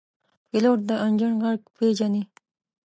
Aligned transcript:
پیلوټ 0.49 0.79
د 0.89 0.91
انجن 1.05 1.33
غږ 1.43 1.61
پېژني. 1.75 2.23